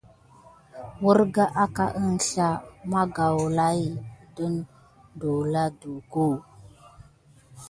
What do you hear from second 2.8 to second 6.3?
magaoula las na don wula duko.